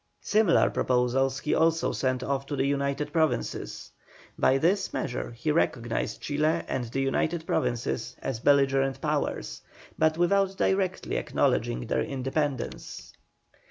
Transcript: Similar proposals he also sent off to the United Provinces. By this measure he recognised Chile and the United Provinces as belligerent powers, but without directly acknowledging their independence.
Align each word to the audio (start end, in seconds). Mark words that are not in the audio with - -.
Similar 0.23 0.71
proposals 0.71 1.37
he 1.41 1.53
also 1.53 1.91
sent 1.91 2.23
off 2.23 2.47
to 2.47 2.55
the 2.55 2.65
United 2.65 3.13
Provinces. 3.13 3.91
By 4.35 4.57
this 4.57 4.91
measure 4.93 5.29
he 5.29 5.51
recognised 5.51 6.21
Chile 6.21 6.63
and 6.67 6.85
the 6.85 7.01
United 7.01 7.45
Provinces 7.45 8.15
as 8.19 8.39
belligerent 8.39 8.99
powers, 8.99 9.61
but 9.99 10.17
without 10.17 10.57
directly 10.57 11.17
acknowledging 11.17 11.85
their 11.85 12.01
independence. 12.01 13.13